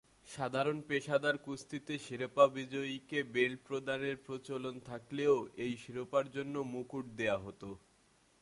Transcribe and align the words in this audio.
সাধারণত 0.29 0.83
পেশাদার 0.87 1.35
কুস্তিতে 1.37 1.93
শিরোপা 1.97 2.45
বিজয়ীকে 2.47 3.19
বেল্ট 3.33 3.59
প্রদানের 3.67 4.15
প্রচলন 4.25 4.75
থাকলেও, 4.85 5.35
এই 5.57 5.73
শিরোপার 5.77 6.25
জন্য 6.31 6.55
মুকুট 6.73 7.05
দেয়া 7.17 7.37
হতো। 7.37 7.69